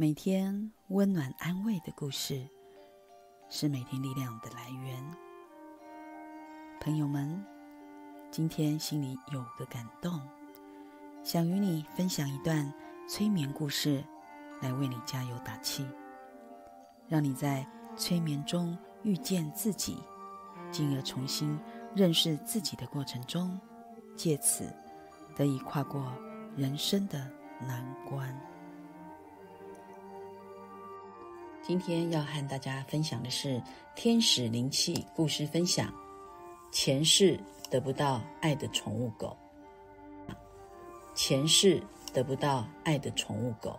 [0.00, 2.48] 每天温暖安慰的故事，
[3.48, 5.04] 是每天力量的来源。
[6.80, 7.44] 朋友们，
[8.30, 10.20] 今天心里有个感动，
[11.24, 12.72] 想与你分享一段
[13.08, 14.04] 催眠故事，
[14.62, 15.84] 来为你加油打气，
[17.08, 19.98] 让你在催眠中遇见自己，
[20.70, 21.58] 进而重新
[21.92, 23.60] 认识自己的过程中，
[24.14, 24.72] 借此
[25.34, 26.12] 得以跨过
[26.54, 27.28] 人生的
[27.66, 28.32] 难关。
[31.68, 33.62] 今天要和大家分享的是
[33.94, 35.92] 天使灵气故事分享。
[36.72, 39.36] 前世得不到爱的宠物狗，
[41.14, 43.78] 前世得不到爱的宠物狗。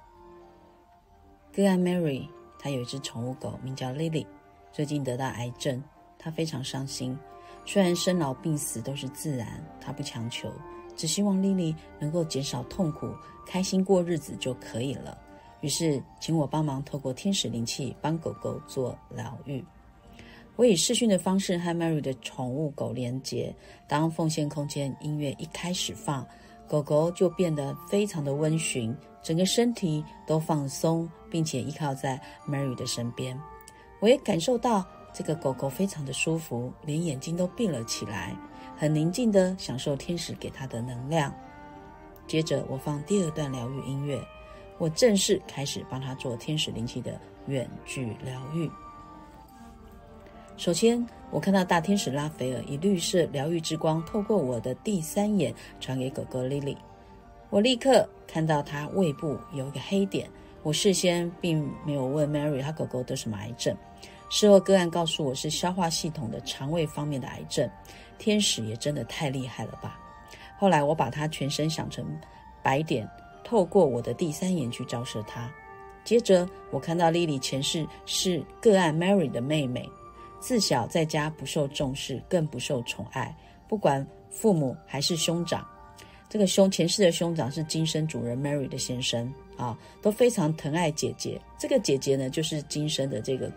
[1.52, 2.30] 个案 Mary，
[2.60, 4.28] 她有一只宠物狗，名叫 Lily，
[4.72, 5.84] 最近得到癌症，
[6.20, 7.18] 她非常伤心。
[7.66, 10.54] 虽然生老病死都是自然，她不强求，
[10.96, 13.12] 只希望 Lily 能够减少痛苦，
[13.48, 15.18] 开心过日子就可以了。
[15.62, 19.64] 于是，请我帮忙透过天使灵气帮狗狗做疗愈。
[20.56, 23.54] 我以视讯的方式和 Mary 的宠物狗连接。
[23.88, 26.26] 当奉献空间音乐一开始放，
[26.68, 33.40] 狗狗就变得非常的温驯，整个身体都放松，并且依靠在 Mary 的身边。
[34.02, 38.36] 我也感受到这个狗狗非常的舒服，连眼睛都闭了起来，
[38.78, 41.34] 很宁静的享受天使给它的能量。
[42.28, 44.22] 接着，我放第二段疗愈音乐。
[44.80, 48.68] 我正式开始帮他做天使灵气的远距疗愈。
[50.58, 56.76] 首先，我看到大天使拉斐尔以绿色疗愈之光透过我的第三眼传给狗狗 Lily。
[57.50, 60.30] 我立刻看到它胃部有一个黑点。
[60.62, 63.76] 我事先并没有问 Mary 她狗狗得什么癌症。
[64.30, 67.70] 事后个案告诉我是消化系统的肠胃方面的癌症。
[68.18, 69.98] 天使也真的太厉害了吧！
[70.58, 72.06] 后来我把它全身想成
[72.62, 73.10] 白点。
[73.44, 75.52] 透过我的第三眼去照射她，
[76.04, 79.90] 接着我看到莉莉前世是个案 Mary 的妹妹，
[80.40, 83.36] 自小在家不受重视，更不受宠爱，
[83.68, 85.66] 不管父母还是兄长，
[86.30, 91.40] 这个兄前世的兄长是今生主人 Mary 的先生啊，都非常疼爱姐姐。
[91.58, 93.52] 这个姐姐呢，就是今生的这个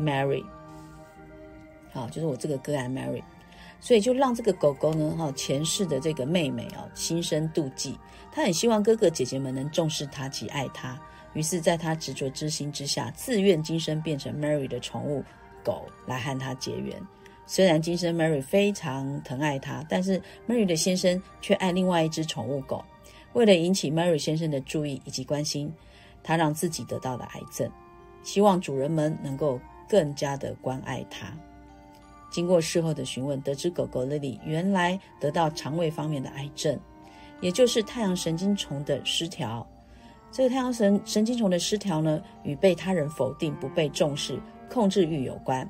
[0.00, 0.44] Mary，
[1.92, 3.22] 好，就是我这个个案 Mary。
[3.86, 7.96] 所以就让这个狗狗呢，哈，前世的这个妹妹啊，心生妒忌。
[8.32, 11.00] 他很希望哥哥姐姐们能重视他及爱他，
[11.34, 15.22] 于是，在他执着之心之下，自愿今生变成 Mary 的宠物
[15.62, 17.00] 狗来和他结缘。
[17.46, 22.84] 虽然今生 Mary 非常疼爱他，但是 Mary 的先生却爱另外一只宠物狗。
[23.34, 25.72] 为了引起 Mary 先生的注意以及关心，
[26.24, 27.70] 他让自己得到了癌症，
[28.24, 31.32] 希望主人们能够更加的关爱他。
[32.36, 36.78] 经过事后的询问，得知狗狗 Lily 原来得到肠胃方面的癌症，
[37.40, 39.66] 也就是太阳神经虫的失调。
[40.30, 44.38] 这个太阳神神经虫的失调呢，与被他人否定、不被重视、
[44.70, 45.66] 控制欲有关。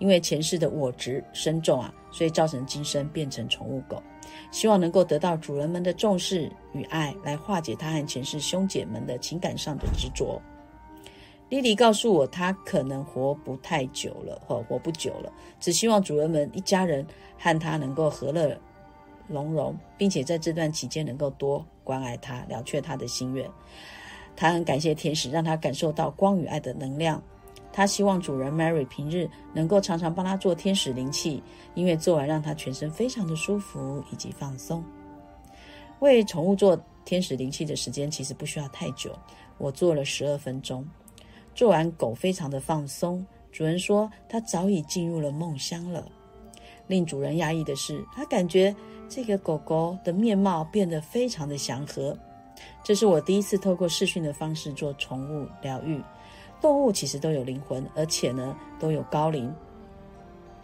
[0.00, 4.02] 因为前世的我执深重啊，所以造成今生变成宠物狗，
[4.50, 10.42] 希望能够得到主人们的重视与爱，来化解他和前世兄姐们的情感上的执着。
[11.50, 15.30] 莉莉告诉我，她可能活不太久了，或，活不久了。
[15.58, 17.04] 只希望主人们一家人
[17.36, 18.56] 和她能够和乐
[19.26, 23.50] 融融，并且在这段期间能够多关爱她，了却她的心愿。
[24.36, 27.20] 她很感谢天使，让她感受到光与爱的能量。
[27.72, 31.42] 她希望主人 Mary 平日能够常常帮她做天使灵气，
[31.74, 34.84] 因为做完让她全身非常的舒服以及放松。
[35.98, 39.10] 为宠物做天使灵气的时间其实不需要太久，
[39.58, 40.86] 我做了十二分钟。
[41.60, 43.22] 做完，狗非常的放松。
[43.52, 46.02] 主人说，它早已进入了梦乡了。
[46.86, 48.74] 令主人压抑的是，他感觉
[49.10, 52.16] 这个狗狗的面貌变得非常的祥和。
[52.82, 56.02] 这是我第一次透过视讯的方式做宠物疗愈。
[56.62, 59.54] 动物其实都有灵魂，而且呢都有高龄。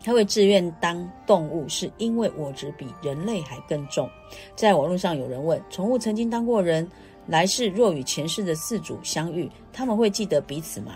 [0.03, 4.09] 他会自愿当动物，是因为我只比人类还更重。
[4.55, 6.91] 在网络上有人问，宠物曾经当过人？
[7.27, 10.95] 来世若与前世的四主相遇，他们会记得彼此吗？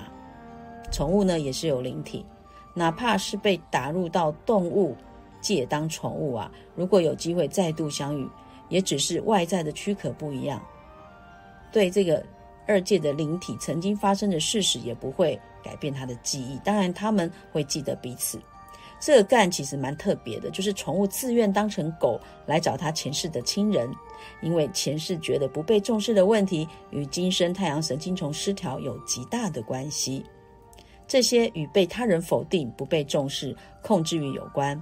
[0.93, 2.25] 宠物呢也是有灵体，
[2.75, 4.97] 哪怕是被打入到动物
[5.41, 8.29] 界当宠物啊，如果有机会再度相遇，
[8.69, 10.62] 也只是外在的躯壳不一样，
[11.73, 12.25] 对这个
[12.67, 16.59] 二界的灵体曾经发生的事实也不会改变他的记忆。
[16.65, 18.41] 当然，他们会记得彼此。
[19.00, 23.91] 这个干其实蛮特别的，就是宠物自愿当成狗来找他前世的亲人，
[24.43, 30.25] 因为前世觉得不被重视的问题与今生太阳神经丛失调有极大的关系。
[31.08, 34.81] 这些与被他人否定、不被重视、控制欲有关。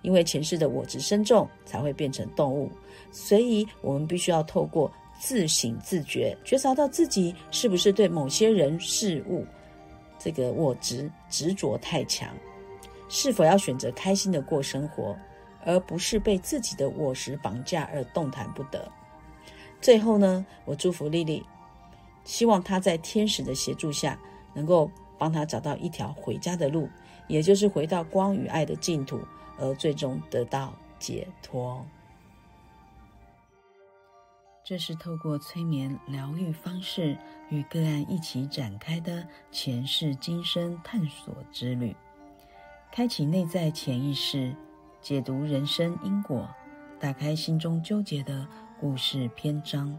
[0.00, 2.70] 因为前世的我执深重，才会变成动物，
[3.12, 9.44] 所以我们必须要透过自省自觉，觉察到自己是不是对某些人事物
[10.18, 12.34] 这个我执执着太强，
[13.08, 15.16] 是否要选择开心的过生活，
[15.64, 18.90] 而不是被自己的我执绑架而动弹不得。
[19.80, 21.44] 最后呢，我祝福丽丽，
[22.24, 24.18] 希望她在天使的协助下，
[24.54, 26.88] 能够帮她找到一条回家的路，
[27.28, 29.20] 也就是回到光与爱的净土，
[29.58, 31.84] 而最终得到解脱。
[34.64, 37.16] 这是透过催眠疗愈方式
[37.50, 41.94] 与个案一起展开的前世今生探索之旅，
[42.96, 44.56] 开启内在潜意识，
[45.02, 46.48] 解读人生因果，
[46.98, 48.48] 打开心中纠结的
[48.80, 49.94] 故事篇章。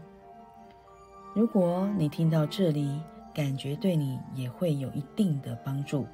[1.32, 3.00] 如果你听到这里，
[3.32, 6.08] 感觉对你也会有一定的帮助，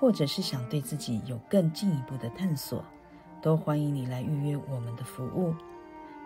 [0.00, 2.82] 或者是想对自己有更进一步的探索，
[3.42, 5.54] 都欢迎你来预约我们的服务，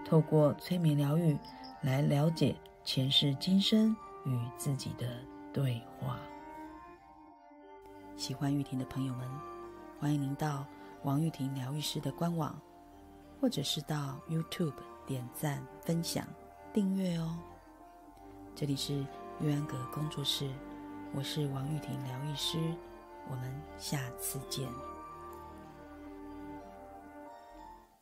[0.05, 1.37] 透过催眠疗愈。
[1.83, 2.55] 来了解
[2.85, 5.09] 前世今生与自己的
[5.53, 6.21] 对话。
[8.15, 9.29] 喜欢玉婷的朋友们，
[10.01, 10.65] 欢迎您到
[11.03, 12.57] 王玉婷疗愈师的官网，
[13.41, 14.75] 或者是到 YouTube
[15.05, 16.25] 点赞、分享、
[16.73, 17.37] 订阅哦。
[18.55, 19.05] 这里是
[19.41, 20.49] 玉安阁工作室，
[21.13, 22.59] 我是王玉婷疗愈师，
[23.29, 24.69] 我们下次见。